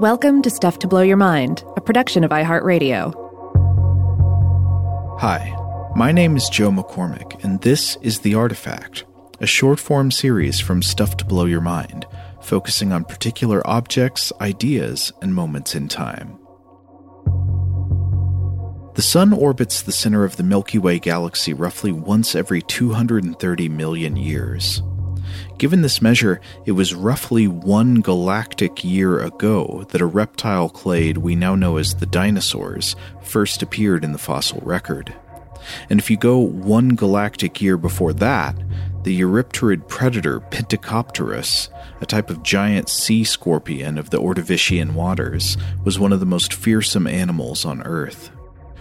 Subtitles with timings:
[0.00, 3.14] Welcome to Stuff to Blow Your Mind, a production of iHeartRadio.
[5.18, 5.56] Hi,
[5.96, 9.04] my name is Joe McCormick, and this is The Artifact,
[9.40, 12.06] a short form series from Stuff to Blow Your Mind,
[12.42, 16.38] focusing on particular objects, ideas, and moments in time.
[18.96, 24.16] The Sun orbits the center of the Milky Way galaxy roughly once every 230 million
[24.16, 24.82] years.
[25.58, 31.34] Given this measure, it was roughly one galactic year ago that a reptile clade we
[31.34, 35.14] now know as the dinosaurs first appeared in the fossil record.
[35.90, 38.56] And if you go one galactic year before that,
[39.02, 41.68] the Eurypterid predator Pentecopterus,
[42.00, 46.52] a type of giant sea scorpion of the Ordovician waters, was one of the most
[46.52, 48.30] fearsome animals on Earth.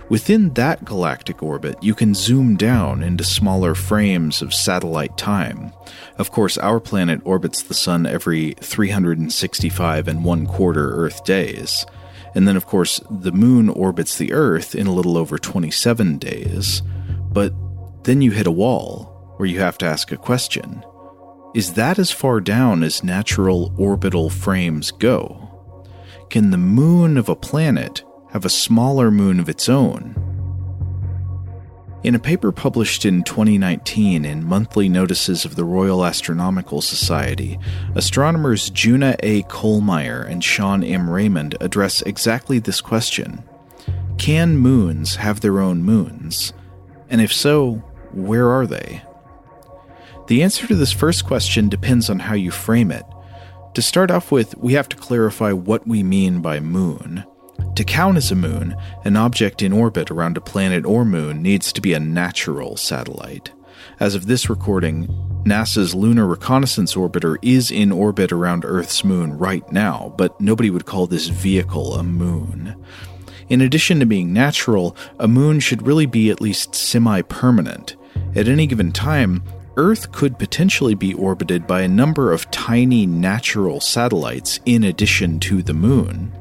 [0.08, 5.74] Within that galactic orbit, you can zoom down into smaller frames of satellite time.
[6.20, 11.88] Of course, our planet orbits the Sun every 365 and one quarter Earth days.
[12.36, 16.84] And then, of course, the Moon orbits the Earth in a little over 27 days.
[17.32, 17.54] But
[18.04, 20.84] then you hit a wall where you have to ask a question
[21.56, 25.42] Is that as far down as natural orbital frames go?
[26.30, 28.04] Can the moon of a planet
[28.36, 30.14] have a smaller moon of its own.
[32.04, 37.58] In a paper published in 2019 in Monthly Notices of the Royal Astronomical Society,
[37.96, 39.44] astronomers Juna A.
[39.44, 41.10] Kollmeier and Sean N.
[41.10, 43.42] Raymond address exactly this question
[44.18, 46.52] Can moons have their own moons?
[47.10, 47.76] And if so,
[48.12, 49.02] where are they?
[50.28, 53.06] The answer to this first question depends on how you frame it.
[53.76, 57.24] To start off with, we have to clarify what we mean by moon.
[57.76, 61.74] To count as a moon, an object in orbit around a planet or moon needs
[61.74, 63.52] to be a natural satellite.
[64.00, 65.08] As of this recording,
[65.44, 70.86] NASA's Lunar Reconnaissance Orbiter is in orbit around Earth's moon right now, but nobody would
[70.86, 72.82] call this vehicle a moon.
[73.50, 77.98] In addition to being natural, a moon should really be at least semi permanent.
[78.36, 79.44] At any given time,
[79.78, 85.62] Earth could potentially be orbited by a number of tiny natural satellites in addition to
[85.62, 86.32] the Moon.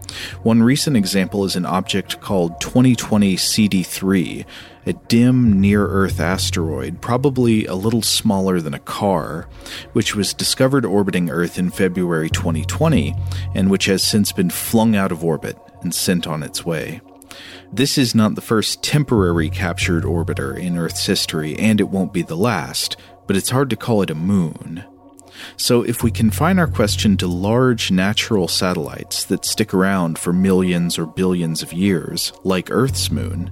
[0.45, 4.45] One recent example is an object called 2020 CD3,
[4.87, 9.49] a dim near Earth asteroid, probably a little smaller than a car,
[9.95, 13.15] which was discovered orbiting Earth in February 2020
[13.55, 17.01] and which has since been flung out of orbit and sent on its way.
[17.73, 22.23] This is not the first temporary captured orbiter in Earth's history, and it won't be
[22.23, 22.97] the last,
[23.27, 24.85] but it's hard to call it a moon.
[25.57, 30.99] So, if we confine our question to large natural satellites that stick around for millions
[30.99, 33.51] or billions of years, like Earth's moon,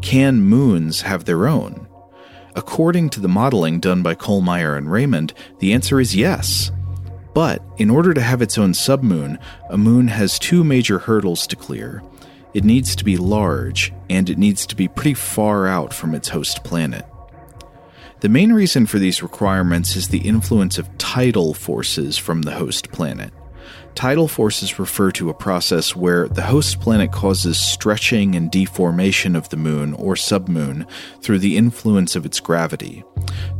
[0.00, 1.88] can moons have their own?
[2.54, 6.70] According to the modeling done by Kollmeier and Raymond, the answer is yes.
[7.34, 11.56] But in order to have its own submoon, a moon has two major hurdles to
[11.56, 12.02] clear.
[12.54, 16.28] It needs to be large, and it needs to be pretty far out from its
[16.28, 17.04] host planet.
[18.24, 22.90] The main reason for these requirements is the influence of tidal forces from the host
[22.90, 23.34] planet.
[23.94, 29.50] Tidal forces refer to a process where the host planet causes stretching and deformation of
[29.50, 30.88] the moon or submoon
[31.20, 33.04] through the influence of its gravity.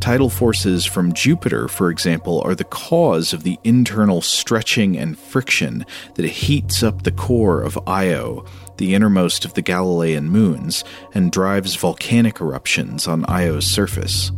[0.01, 5.85] Tidal forces from Jupiter, for example, are the cause of the internal stretching and friction
[6.15, 8.47] that heats up the core of Io,
[8.79, 14.33] the innermost of the Galilean moons, and drives volcanic eruptions on Io's surface.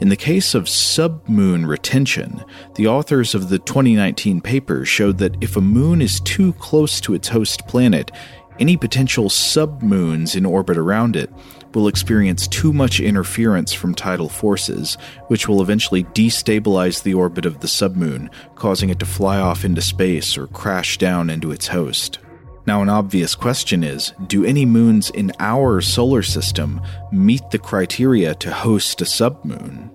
[0.00, 2.44] In the case of submoon retention,
[2.76, 7.14] the authors of the 2019 paper showed that if a moon is too close to
[7.14, 8.12] its host planet,
[8.60, 11.30] any potential submoons in orbit around it
[11.74, 17.58] will experience too much interference from tidal forces, which will eventually destabilize the orbit of
[17.60, 22.18] the submoon, causing it to fly off into space or crash down into its host.
[22.66, 28.34] Now, an obvious question is do any moons in our solar system meet the criteria
[28.34, 29.87] to host a submoon?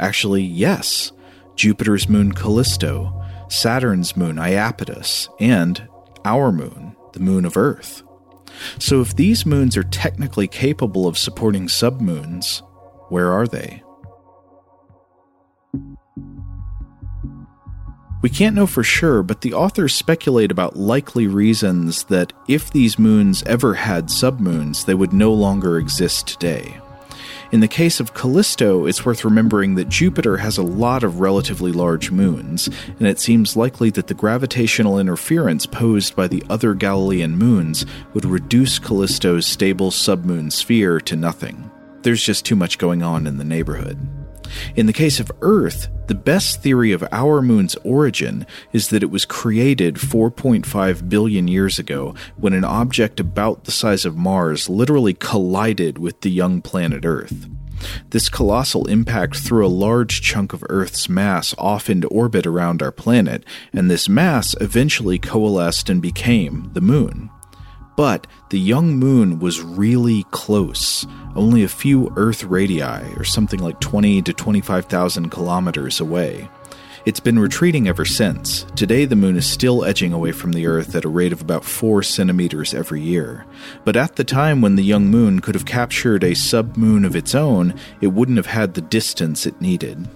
[0.00, 1.12] Actually, yes.
[1.56, 5.86] Jupiter's moon Callisto, Saturn's moon Iapetus, and
[6.24, 8.02] our moon, the moon of Earth.
[8.78, 12.62] So, if these moons are technically capable of supporting submoons,
[13.10, 13.82] where are they?
[18.22, 22.98] We can't know for sure, but the authors speculate about likely reasons that if these
[22.98, 26.80] moons ever had submoons, they would no longer exist today.
[27.52, 31.72] In the case of Callisto, it's worth remembering that Jupiter has a lot of relatively
[31.72, 32.68] large moons,
[33.00, 38.24] and it seems likely that the gravitational interference posed by the other Galilean moons would
[38.24, 41.68] reduce Callisto's stable submoon sphere to nothing.
[42.02, 43.98] There's just too much going on in the neighborhood.
[44.76, 49.10] In the case of Earth, the best theory of our moon's origin is that it
[49.10, 55.14] was created 4.5 billion years ago when an object about the size of Mars literally
[55.14, 57.48] collided with the young planet Earth.
[58.10, 62.92] This colossal impact threw a large chunk of Earth's mass off into orbit around our
[62.92, 67.30] planet, and this mass eventually coalesced and became the Moon.
[67.96, 72.82] But the young moon was really close, only a few Earth radii,
[73.16, 76.48] or something like 20 to 25,000 kilometers away.
[77.06, 78.66] It's been retreating ever since.
[78.76, 81.64] Today, the moon is still edging away from the Earth at a rate of about
[81.64, 83.46] 4 centimeters every year.
[83.84, 87.34] But at the time when the young moon could have captured a submoon of its
[87.34, 90.08] own, it wouldn't have had the distance it needed.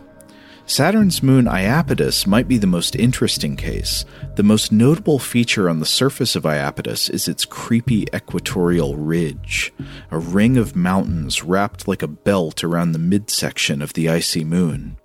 [0.66, 4.06] Saturn's moon Iapetus might be the most interesting case.
[4.36, 9.74] The most notable feature on the surface of Iapetus is its creepy equatorial ridge,
[10.10, 14.96] a ring of mountains wrapped like a belt around the midsection of the icy moon.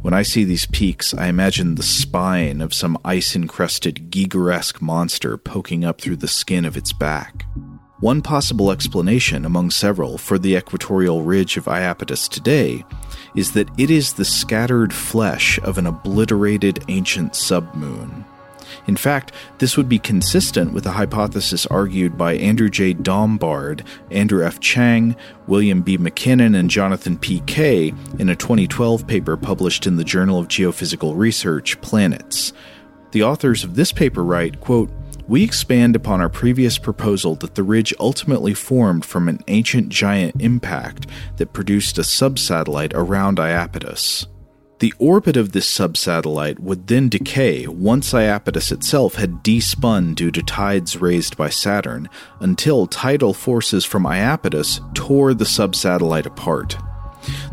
[0.00, 5.36] When I see these peaks, I imagine the spine of some ice encrusted Gigeresque monster
[5.36, 7.44] poking up through the skin of its back.
[8.02, 12.84] One possible explanation, among several, for the equatorial ridge of Iapetus today
[13.36, 18.24] is that it is the scattered flesh of an obliterated ancient submoon.
[18.88, 22.92] In fact, this would be consistent with the hypothesis argued by Andrew J.
[22.92, 24.58] Dombard, Andrew F.
[24.58, 25.14] Cheng,
[25.46, 25.96] William B.
[25.96, 27.38] McKinnon, and Jonathan P.
[27.46, 32.52] Kay in a 2012 paper published in the Journal of Geophysical Research, Planets.
[33.12, 34.90] The authors of this paper write, quote,
[35.28, 40.40] we expand upon our previous proposal that the ridge ultimately formed from an ancient giant
[40.40, 44.26] impact that produced a subsatellite around Iapetus.
[44.80, 50.42] The orbit of this subsatellite would then decay once Iapetus itself had despun due to
[50.42, 52.08] tides raised by Saturn,
[52.40, 56.76] until tidal forces from Iapetus tore the subsatellite apart.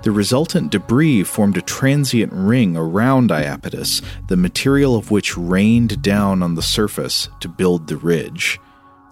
[0.03, 6.41] The resultant debris formed a transient ring around Iapetus, the material of which rained down
[6.41, 8.59] on the surface to build the ridge.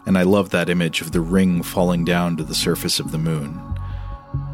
[0.06, 3.18] And I love that image of the ring falling down to the surface of the
[3.18, 3.60] moon.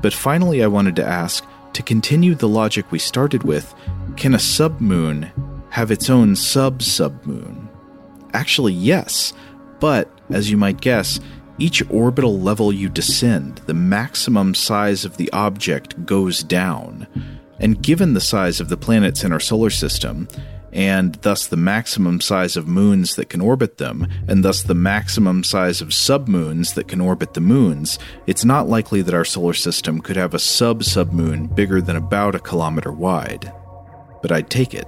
[0.02, 3.74] But finally, I wanted to ask to continue the logic we started with,
[4.16, 5.32] can a submoon
[5.70, 7.68] have its own sub submoon?
[8.34, 9.34] Actually, yes,
[9.80, 11.20] but as you might guess,
[11.58, 17.08] each orbital level you descend, the maximum size of the object goes down.
[17.60, 20.28] And given the size of the planets in our solar system,
[20.72, 25.44] and thus the maximum size of moons that can orbit them, and thus the maximum
[25.44, 30.02] size of submoons that can orbit the moons, it's not likely that our solar system
[30.02, 33.54] could have a sub submoon bigger than about a kilometer wide.
[34.24, 34.88] But I'd take it.